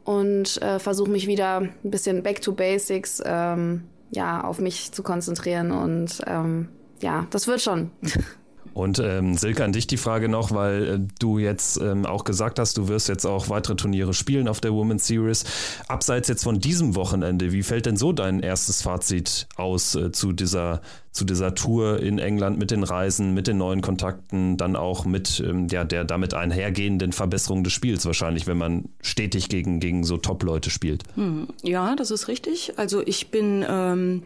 [0.04, 5.02] Und äh, versuche mich wieder ein bisschen back to basics ähm, ja, auf mich zu
[5.02, 6.68] konzentrieren und ähm,
[7.00, 7.90] ja, das wird schon.
[8.74, 12.58] Und ähm, Silke, an dich die Frage noch, weil äh, du jetzt ähm, auch gesagt
[12.58, 15.44] hast, du wirst jetzt auch weitere Turniere spielen auf der Women's Series.
[15.88, 20.32] Abseits jetzt von diesem Wochenende, wie fällt denn so dein erstes Fazit aus äh, zu
[20.32, 20.80] dieser
[21.12, 25.42] zu dieser Tour in England mit den Reisen, mit den neuen Kontakten, dann auch mit
[25.46, 30.16] ähm, ja, der damit einhergehenden Verbesserung des Spiels wahrscheinlich, wenn man stetig gegen, gegen so
[30.16, 31.04] Top-Leute spielt.
[31.14, 32.78] Hm, ja, das ist richtig.
[32.78, 34.22] Also ich bin ähm,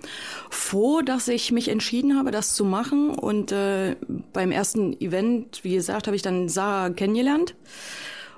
[0.49, 3.11] froh, dass ich mich entschieden habe, das zu machen.
[3.11, 3.97] Und äh,
[4.33, 7.57] beim ersten Event, wie gesagt, habe ich dann Sarah kennengelernt.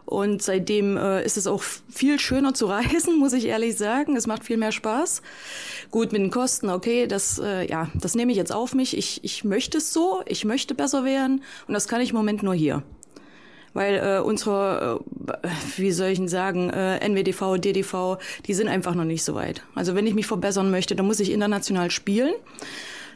[0.08, 4.16] Und seitdem äh, ist es auch viel schöner zu reisen, muss ich ehrlich sagen.
[4.16, 5.20] Es macht viel mehr Spaß.
[5.90, 8.96] Gut, mit den Kosten, okay, das, äh, ja, das nehme ich jetzt auf mich.
[8.96, 12.42] Ich, ich möchte es so, ich möchte besser werden und das kann ich im Moment
[12.42, 12.82] nur hier.
[13.74, 15.00] Weil äh, unsere,
[15.42, 18.16] äh, wie soll ich denn sagen, äh, NWDV, DDV,
[18.46, 19.62] die sind einfach noch nicht so weit.
[19.74, 22.32] Also wenn ich mich verbessern möchte, dann muss ich international spielen.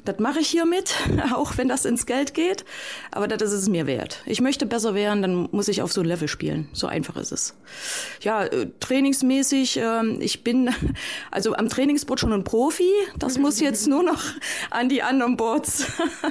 [0.04, 0.94] Das mache ich hiermit,
[1.34, 2.64] auch wenn das ins Geld geht.
[3.10, 4.22] Aber das ist es mir wert.
[4.26, 6.68] Ich möchte besser werden, dann muss ich auf so ein Level spielen.
[6.72, 7.54] So einfach ist es.
[8.20, 10.70] Ja, äh, trainingsmäßig, äh, ich bin
[11.30, 12.90] also am Trainingsboard schon ein Profi.
[13.18, 14.22] Das muss jetzt nur noch
[14.70, 15.86] an die anderen Boards.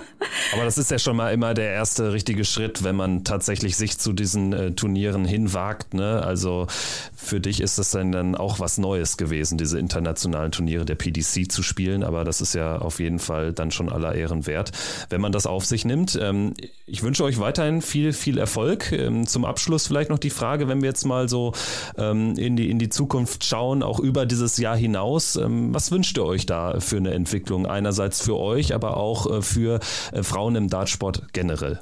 [0.53, 3.97] Aber das ist ja schon mal immer der erste richtige Schritt, wenn man tatsächlich sich
[3.97, 5.93] zu diesen äh, Turnieren hinwagt.
[5.93, 6.21] Ne?
[6.23, 6.67] Also
[7.15, 11.63] für dich ist das dann auch was Neues gewesen, diese internationalen Turniere der PDC zu
[11.63, 12.03] spielen.
[12.03, 14.71] Aber das ist ja auf jeden Fall dann schon aller Ehren wert,
[15.09, 16.17] wenn man das auf sich nimmt.
[16.21, 16.53] Ähm,
[16.85, 18.91] ich wünsche euch weiterhin viel, viel Erfolg.
[18.91, 21.53] Ähm, zum Abschluss vielleicht noch die Frage, wenn wir jetzt mal so
[21.97, 25.39] ähm, in, die, in die Zukunft schauen, auch über dieses Jahr hinaus.
[25.41, 27.65] was wünscht ihr euch da für eine Entwicklung?
[27.65, 29.79] Einerseits für euch, aber auch äh, für
[30.11, 31.79] äh, Frauen im Dartsport generell.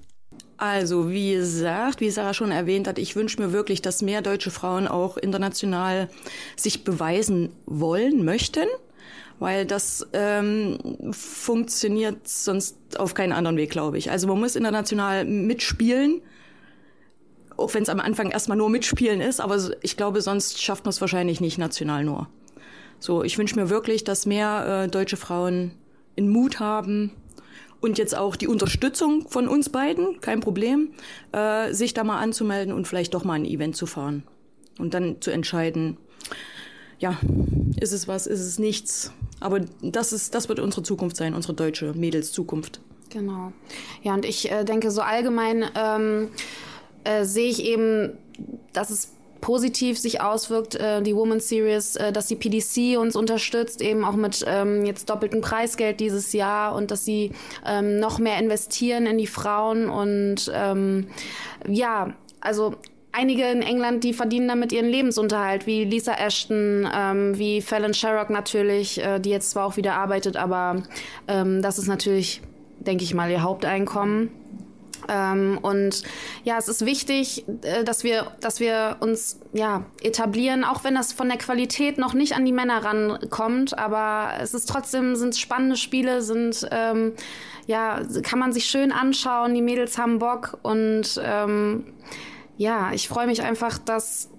[0.58, 4.52] Also, wie gesagt, wie Sarah schon erwähnt hat, ich wünsche mir wirklich, dass mehr deutsche
[4.52, 6.10] Frauen auch international
[6.58, 8.68] sich beweisen wollen, möchten
[9.40, 10.78] weil das ähm,
[11.12, 14.12] funktioniert sonst auf keinen anderen Weg, glaube ich.
[14.12, 16.22] Also man muss international mitspielen,
[17.58, 20.92] auch wenn es am Anfang erstmal nur mitspielen ist, aber ich glaube, sonst schafft man
[20.92, 22.28] es wahrscheinlich nicht national nur.
[23.00, 25.72] So, ich wünsche mir wirklich, dass mehr äh, deutsche Frauen
[26.16, 27.12] in Mut haben
[27.80, 30.90] und jetzt auch die Unterstützung von uns beiden, kein Problem,
[31.32, 34.24] äh, sich da mal anzumelden und vielleicht doch mal ein Event zu fahren
[34.78, 35.98] und dann zu entscheiden,
[37.00, 37.18] ja,
[37.80, 39.12] ist es was, ist es nichts.
[39.40, 42.82] Aber das, ist, das wird unsere Zukunft sein, unsere deutsche Mädels-Zukunft.
[43.10, 43.52] Genau.
[44.04, 46.30] Ja, und ich äh, denke, so allgemein ähm,
[47.04, 48.18] äh, sehe ich eben,
[48.74, 53.82] dass es positiv sich auswirkt, äh, die Woman Series, äh, dass die PDC uns unterstützt,
[53.82, 57.32] eben auch mit ähm, jetzt doppeltem Preisgeld dieses Jahr und dass sie
[57.66, 61.08] ähm, noch mehr investieren in die Frauen und ähm,
[61.68, 62.76] ja, also
[63.12, 68.30] einige in England, die verdienen damit ihren Lebensunterhalt, wie Lisa Ashton, ähm, wie Fallon Sherrock
[68.30, 70.84] natürlich, äh, die jetzt zwar auch wieder arbeitet, aber
[71.28, 72.42] ähm, das ist natürlich,
[72.80, 74.30] denke ich mal, ihr Haupteinkommen.
[75.08, 76.04] Ähm, und
[76.44, 81.14] ja, es ist wichtig, äh, dass wir, dass wir uns ja etablieren, auch wenn das
[81.14, 83.78] von der Qualität noch nicht an die Männer rankommt.
[83.78, 87.14] Aber es ist trotzdem sind spannende Spiele, sind ähm,
[87.66, 89.54] ja kann man sich schön anschauen.
[89.54, 91.86] Die Mädels haben Bock und ähm,
[92.60, 94.30] ja, ich freue mich einfach, dass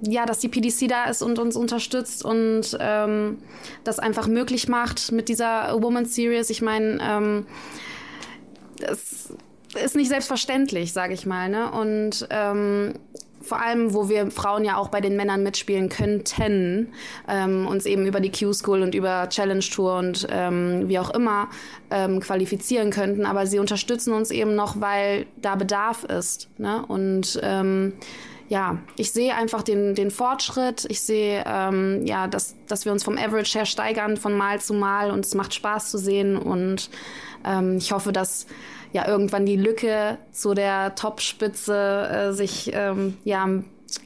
[0.00, 3.38] ja, dass die PDC da ist und uns unterstützt und ähm,
[3.84, 6.48] das einfach möglich macht mit dieser Woman Series.
[6.48, 7.46] Ich meine, ähm,
[8.78, 9.34] das
[9.82, 11.48] ist nicht selbstverständlich, sage ich mal.
[11.48, 11.70] Ne?
[11.70, 12.94] Und ähm,
[13.46, 16.92] vor allem, wo wir Frauen ja auch bei den Männern mitspielen könnten,
[17.28, 21.48] ähm, uns eben über die Q-School und über Challenge Tour und ähm, wie auch immer
[21.90, 23.24] ähm, qualifizieren könnten.
[23.24, 26.48] Aber sie unterstützen uns eben noch, weil da Bedarf ist.
[26.58, 26.84] Ne?
[26.86, 27.94] Und ähm,
[28.48, 30.86] ja, ich sehe einfach den, den Fortschritt.
[30.88, 34.74] Ich sehe, ähm, ja, dass, dass wir uns vom Average her steigern von Mal zu
[34.74, 36.36] Mal und es macht Spaß zu sehen.
[36.36, 36.90] Und
[37.44, 38.46] ähm, ich hoffe, dass
[38.96, 43.46] ja irgendwann die Lücke zu der Topspitze äh, sich ähm, ja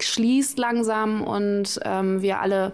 [0.00, 2.72] schließt langsam und ähm, wir alle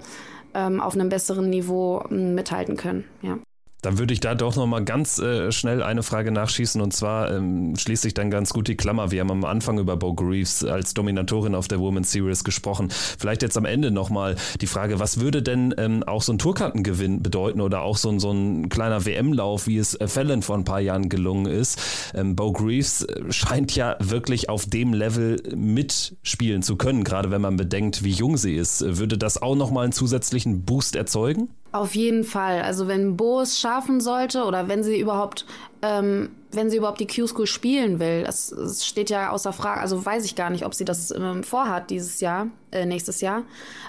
[0.55, 3.05] ähm, auf einem besseren Niveau mithalten können.
[3.21, 3.39] Ja.
[3.87, 7.33] Dann würde ich da doch noch mal ganz äh, schnell eine Frage nachschießen und zwar
[7.33, 9.13] ähm, schließt sich dann ganz gut die Klammer.
[9.13, 12.89] Wir haben am Anfang über Bo Greaves als Dominatorin auf der Women's Series gesprochen.
[12.91, 16.39] Vielleicht jetzt am Ende noch mal die Frage, was würde denn ähm, auch so ein
[16.39, 20.65] Tourkartengewinn bedeuten oder auch so, so ein kleiner WM-Lauf, wie es äh, Fallon vor ein
[20.65, 21.81] paar Jahren gelungen ist?
[22.13, 27.41] Ähm, Bo Greaves äh, scheint ja wirklich auf dem Level mitspielen zu können, gerade wenn
[27.41, 28.85] man bedenkt, wie jung sie ist.
[28.99, 31.51] Würde das auch noch mal einen zusätzlichen Boost erzeugen?
[31.73, 32.63] Auf jeden Fall.
[32.63, 35.45] Also wenn Bo es schaffen sollte oder wenn sie überhaupt,
[35.83, 40.05] ähm, wenn sie überhaupt die Q-School spielen will, das, das, steht ja außer Frage, also
[40.05, 43.43] weiß ich gar nicht, ob sie das ähm, vorhat dieses Jahr, äh, nächstes Jahr.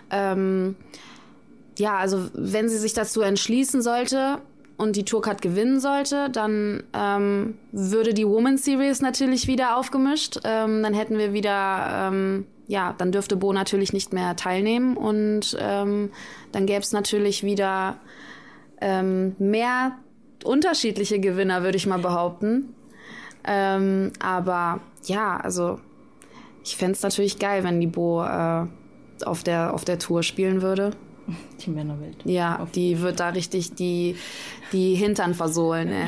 [0.09, 0.75] Ähm,
[1.77, 4.39] ja, also wenn sie sich dazu entschließen sollte
[4.77, 10.39] und die Tourcard gewinnen sollte, dann ähm, würde die Woman Series natürlich wieder aufgemischt.
[10.43, 15.57] Ähm, dann hätten wir wieder ähm, ja, dann dürfte Bo natürlich nicht mehr teilnehmen und
[15.59, 16.11] ähm,
[16.51, 17.97] dann gäbe es natürlich wieder
[18.81, 19.97] ähm, mehr
[20.43, 22.75] unterschiedliche Gewinner, würde ich mal behaupten.
[23.45, 25.79] Ähm, aber ja, also
[26.63, 28.65] ich fände es natürlich geil, wenn die Bo äh,
[29.25, 30.91] auf, der, auf der Tour spielen würde.
[31.65, 32.17] Die Männerwelt.
[32.23, 34.15] Ja, auf die wird da richtig die,
[34.71, 35.89] die Hintern versohlen.
[35.89, 36.07] Ey.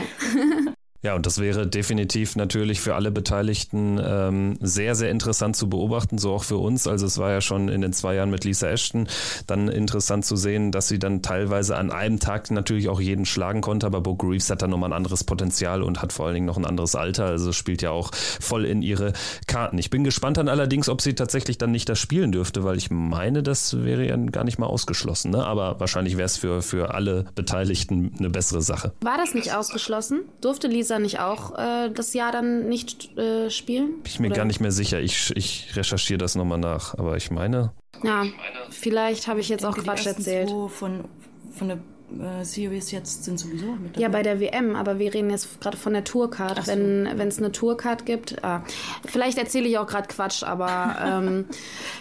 [1.02, 6.18] Ja, und das wäre definitiv natürlich für alle Beteiligten ähm, sehr, sehr interessant zu beobachten,
[6.18, 6.88] so auch für uns.
[6.88, 9.08] Also es war ja schon in den zwei Jahren mit Lisa Ashton
[9.48, 13.62] dann interessant zu sehen, dass sie dann teilweise an einem Tag natürlich auch jeden schlagen
[13.62, 16.46] konnte, aber Bo Greaves hat dann nochmal ein anderes Potenzial und hat vor allen Dingen
[16.46, 19.14] noch ein anderes Alter, also spielt ja auch voll in ihre
[19.48, 19.78] Karten.
[19.78, 22.92] Ich bin gespannt dann allerdings, ob sie tatsächlich dann nicht das spielen dürfte, weil ich
[22.92, 25.32] meine, das wäre ja gar nicht mal ausgeschlossen.
[25.32, 25.46] Ne?
[25.46, 28.92] Aber wahrscheinlich wäre es für, für alle Beteiligten eine bessere Sache.
[29.02, 30.22] War das nicht ausgeschlossen?
[30.42, 34.02] Durfte Lisa Lisa nicht auch äh, das Jahr dann nicht äh, spielen?
[34.02, 34.38] Bin ich mir Oder?
[34.38, 35.00] gar nicht mehr sicher.
[35.00, 37.74] Ich, ich recherchiere das nochmal nach, aber ich meine.
[38.04, 38.26] Ja,
[38.70, 40.50] vielleicht habe ich jetzt auch Quatsch erzählt.
[40.70, 41.06] Von,
[41.52, 41.78] von der
[42.18, 44.02] äh, Series jetzt sind sowieso mit dabei.
[44.02, 46.66] Ja, bei der WM, aber wir reden jetzt gerade von der Tourcard.
[46.66, 46.72] So.
[46.72, 48.64] Wenn es eine Tourcard gibt, ah,
[49.06, 51.46] vielleicht erzähle ich auch gerade Quatsch, aber ähm,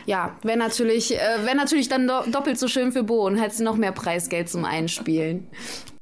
[0.06, 3.62] ja, wäre natürlich, äh, wär natürlich dann do doppelt so schön für Bo und hätte
[3.62, 5.48] noch mehr Preisgeld zum Einspielen.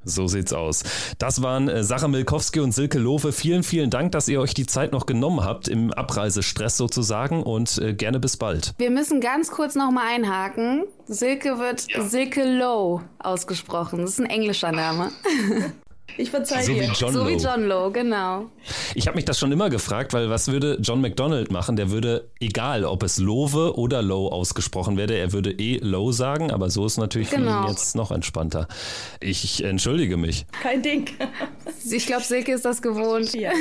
[0.06, 0.84] So sieht's aus.
[1.18, 3.32] Das waren äh, Sarah Milkowski und Silke Lofe.
[3.32, 7.78] Vielen, vielen Dank, dass ihr euch die Zeit noch genommen habt im Abreisestress sozusagen und
[7.78, 8.72] äh, gerne bis bald.
[8.78, 10.84] Wir müssen ganz kurz nochmal einhaken.
[11.06, 12.02] Silke wird ja.
[12.02, 14.02] Silke Low ausgesprochen.
[14.02, 15.10] Das ist ein englischer Name.
[16.18, 16.82] Ich verzeihe so dir.
[16.82, 17.30] Wie John so Lowe.
[17.30, 18.46] wie John Lowe, genau.
[18.94, 21.76] Ich habe mich das schon immer gefragt, weil was würde John McDonald machen?
[21.76, 26.50] Der würde, egal ob es Lowe oder Low ausgesprochen werde, er würde eh Low sagen,
[26.50, 27.62] aber so ist natürlich genau.
[27.62, 28.68] für ihn jetzt noch entspannter.
[29.20, 30.46] Ich entschuldige mich.
[30.62, 31.10] Kein Ding.
[31.90, 33.32] Ich glaube, Silke ist das gewohnt.
[33.34, 33.52] Ja.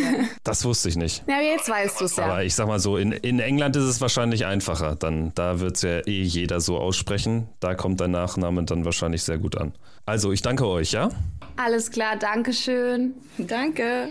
[0.43, 1.23] Das wusste ich nicht.
[1.27, 2.25] Ja, jetzt weißt du es ja.
[2.25, 4.95] Aber ich sag mal so, in, in England ist es wahrscheinlich einfacher.
[4.95, 7.49] Dann, da wird es ja eh jeder so aussprechen.
[7.59, 9.73] Da kommt dein Nachname dann wahrscheinlich sehr gut an.
[10.05, 11.09] Also, ich danke euch, ja?
[11.57, 13.15] Alles klar, Dankeschön.
[13.37, 14.09] Danke.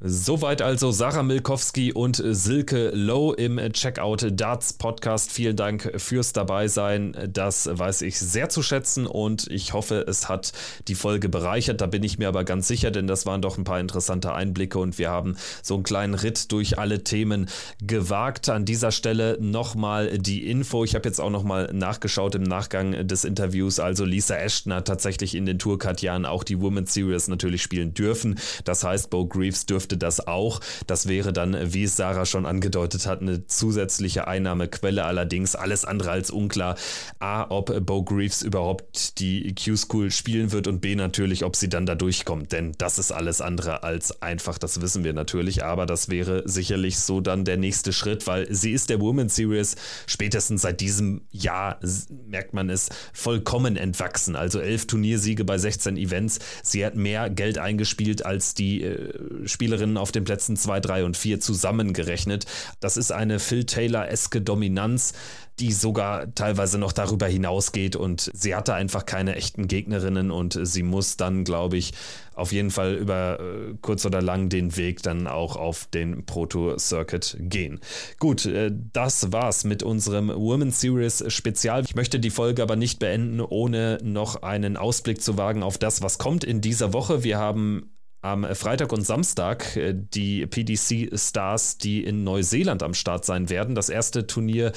[0.00, 5.32] Soweit also Sarah Milkowski und Silke Low im Checkout Darts Podcast.
[5.32, 7.16] Vielen Dank fürs Dabeisein.
[7.32, 10.52] Das weiß ich sehr zu schätzen und ich hoffe, es hat
[10.86, 11.80] die Folge bereichert.
[11.80, 14.78] Da bin ich mir aber ganz sicher, denn das waren doch ein paar interessante Einblicke
[14.78, 17.50] und wir haben so einen kleinen Ritt durch alle Themen
[17.82, 18.48] gewagt.
[18.50, 20.84] An dieser Stelle nochmal die Info.
[20.84, 23.80] Ich habe jetzt auch nochmal nachgeschaut im Nachgang des Interviews.
[23.80, 28.38] Also Lisa Ashton hat tatsächlich in den Tourcard-Jahren auch die Women's Series natürlich spielen dürfen.
[28.62, 30.60] Das heißt, Bo Greaves dürfte dürfte das auch.
[30.86, 35.04] Das wäre dann, wie es Sarah schon angedeutet hat, eine zusätzliche Einnahmequelle.
[35.04, 36.76] Allerdings alles andere als unklar.
[37.18, 41.86] A, ob Bo Greaves überhaupt die Q-School spielen wird und B, natürlich, ob sie dann
[41.86, 42.52] da durchkommt.
[42.52, 44.58] Denn das ist alles andere als einfach.
[44.58, 45.64] Das wissen wir natürlich.
[45.64, 49.76] Aber das wäre sicherlich so dann der nächste Schritt, weil sie ist der Women's Series
[50.06, 51.80] spätestens seit diesem Jahr,
[52.26, 54.36] merkt man es, vollkommen entwachsen.
[54.36, 56.38] Also elf Turniersiege bei 16 Events.
[56.62, 59.08] Sie hat mehr Geld eingespielt als die äh,
[59.46, 62.46] Spielerin Spielerinnen auf den Plätzen 2, 3 und 4 zusammengerechnet.
[62.80, 65.12] Das ist eine Phil Taylor-eske Dominanz,
[65.60, 70.82] die sogar teilweise noch darüber hinausgeht und sie hatte einfach keine echten Gegnerinnen und sie
[70.82, 71.92] muss dann, glaube ich,
[72.34, 76.46] auf jeden Fall über äh, kurz oder lang den Weg dann auch auf den Pro
[76.46, 77.80] Tour Circuit gehen.
[78.18, 81.84] Gut, äh, das war's mit unserem Women's Series Spezial.
[81.84, 86.02] Ich möchte die Folge aber nicht beenden, ohne noch einen Ausblick zu wagen auf das,
[86.02, 87.24] was kommt in dieser Woche.
[87.24, 93.24] Wir haben am Freitag und Samstag äh, die PDC Stars, die in Neuseeland am Start
[93.24, 93.74] sein werden.
[93.74, 94.72] Das erste Turnier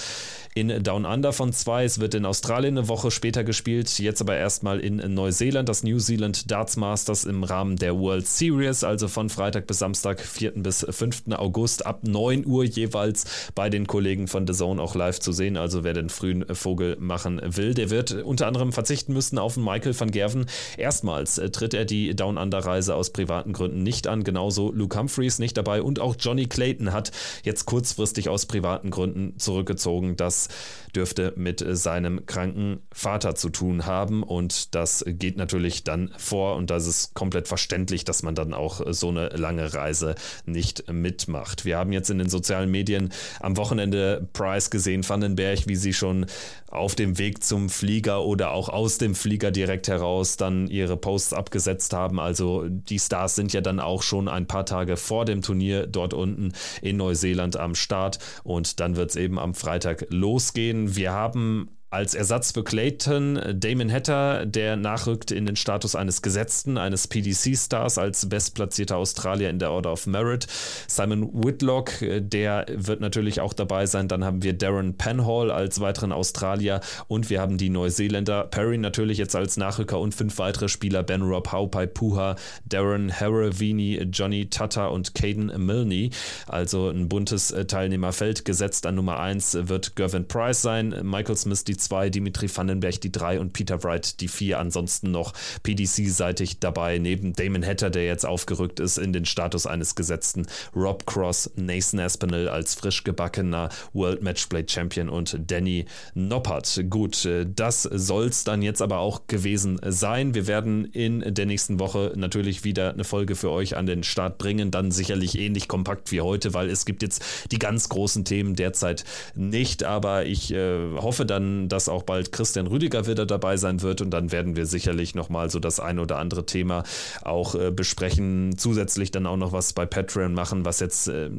[0.53, 1.85] in Down Under von zwei.
[1.85, 5.97] Es wird in Australien eine Woche später gespielt, jetzt aber erstmal in Neuseeland, das New
[5.99, 10.51] Zealand Darts Masters im Rahmen der World Series, also von Freitag bis Samstag, 4.
[10.55, 11.23] bis 5.
[11.31, 15.57] August ab 9 Uhr jeweils bei den Kollegen von The Zone auch live zu sehen.
[15.57, 19.97] Also wer den frühen Vogel machen will, der wird unter anderem verzichten müssen auf Michael
[19.97, 20.45] van Gerven.
[20.77, 24.99] Erstmals äh, tritt er die Down Under Reise aus privaten Gründen nicht an, genauso Luke
[24.99, 27.11] Humphreys nicht dabei und auch Johnny Clayton hat
[27.43, 30.17] jetzt kurzfristig aus privaten Gründen zurückgezogen.
[30.17, 30.49] Das
[30.93, 36.69] dürfte mit seinem kranken Vater zu tun haben und das geht natürlich dann vor und
[36.69, 40.15] das ist komplett verständlich, dass man dann auch so eine lange Reise
[40.45, 41.63] nicht mitmacht.
[41.63, 46.25] Wir haben jetzt in den sozialen Medien am Wochenende Price gesehen, Vandenberg, wie sie schon
[46.67, 51.33] auf dem Weg zum Flieger oder auch aus dem Flieger direkt heraus dann ihre Posts
[51.33, 52.19] abgesetzt haben.
[52.19, 56.15] Also die Stars sind ja dann auch schon ein paar Tage vor dem Turnier dort
[56.15, 60.95] unten in Neuseeland am Start und dann wird es eben am Freitag losgehen.
[60.95, 66.77] Wir haben als Ersatz für Clayton Damon Hatter, der nachrückt in den Status eines Gesetzten,
[66.77, 70.47] eines PDC-Stars als bestplatzierter Australier in der Order of Merit.
[70.87, 74.07] Simon Whitlock, der wird natürlich auch dabei sein.
[74.07, 79.17] Dann haben wir Darren Penhall als weiteren Australier und wir haben die Neuseeländer Perry natürlich
[79.17, 84.87] jetzt als Nachrücker und fünf weitere Spieler: Ben Rob Haupai Puha, Darren Haravini, Johnny Tata
[84.87, 86.09] und Caden Milne.
[86.47, 88.45] Also ein buntes Teilnehmerfeld.
[88.45, 93.11] Gesetzt an Nummer 1 wird Gervin Price sein, Michael Smith die 2, Dimitri Vandenberg die
[93.11, 94.59] 3 und Peter Wright die 4.
[94.59, 99.95] Ansonsten noch PDC-seitig dabei, neben Damon Hatter, der jetzt aufgerückt ist in den Status eines
[99.95, 106.85] gesetzten Rob Cross, Nathan Aspinall als frisch gebackener World Matchplay Champion und Danny Noppert.
[106.89, 110.33] Gut, äh, das soll es dann jetzt aber auch gewesen sein.
[110.33, 114.37] Wir werden in der nächsten Woche natürlich wieder eine Folge für euch an den Start
[114.37, 118.55] bringen, dann sicherlich ähnlich kompakt wie heute, weil es gibt jetzt die ganz großen Themen
[118.55, 119.03] derzeit
[119.35, 124.01] nicht, aber ich äh, hoffe dann, dass auch bald Christian Rüdiger wieder dabei sein wird
[124.01, 126.83] und dann werden wir sicherlich nochmal so das ein oder andere Thema
[127.21, 128.57] auch äh, besprechen.
[128.57, 131.29] Zusätzlich dann auch noch was bei Patreon machen, was jetzt äh,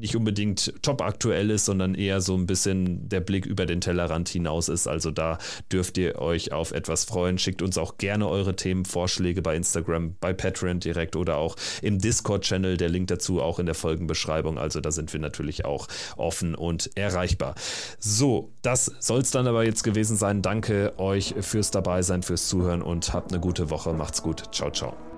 [0.00, 4.28] nicht unbedingt top aktuell ist, sondern eher so ein bisschen der Blick über den Tellerrand
[4.28, 4.86] hinaus ist.
[4.86, 5.38] Also da
[5.70, 7.38] dürft ihr euch auf etwas freuen.
[7.38, 12.76] Schickt uns auch gerne eure Themenvorschläge bei Instagram, bei Patreon direkt oder auch im Discord-Channel.
[12.76, 14.58] Der Link dazu auch in der Folgenbeschreibung.
[14.58, 15.86] Also da sind wir natürlich auch
[16.16, 17.54] offen und erreichbar.
[17.98, 20.42] So, das soll es dann aber jetzt gewesen sein.
[20.42, 23.92] Danke euch fürs Dabeisein, fürs Zuhören und habt eine gute Woche.
[23.92, 24.54] Macht's gut.
[24.54, 25.09] Ciao, ciao.